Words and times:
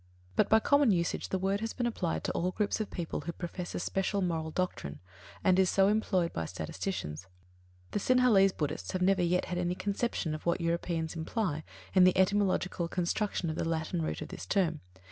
But, 0.35 0.49
by 0.49 0.59
common 0.59 0.89
usage 0.91 1.29
the 1.29 1.37
word 1.37 1.59
has 1.59 1.73
been 1.73 1.85
applied 1.85 2.23
to 2.23 2.31
all 2.31 2.49
groups 2.49 2.79
of 2.81 2.89
people 2.89 3.21
who 3.21 3.31
profess 3.31 3.75
a 3.75 3.79
special 3.79 4.19
moral 4.23 4.49
doctrine, 4.49 4.99
and 5.43 5.59
is 5.59 5.69
so 5.69 5.89
employed 5.89 6.33
by 6.33 6.45
statisticians. 6.45 7.27
The 7.91 7.99
Sinhalese 7.99 8.51
Buddhists 8.51 8.93
have 8.93 9.03
never 9.03 9.21
yet 9.21 9.45
had 9.45 9.59
any 9.59 9.75
conception 9.75 10.33
of 10.33 10.43
what 10.43 10.59
Europeans 10.59 11.15
imply 11.15 11.63
in 11.93 12.03
the 12.03 12.17
etymological 12.17 12.87
construction 12.87 13.51
of 13.51 13.55
the 13.57 13.69
Latin 13.69 14.01
root 14.01 14.23
of 14.23 14.29
this 14.29 14.47
term. 14.47 14.79